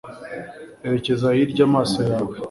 [0.85, 2.33] Erekeza hirya amaso yawe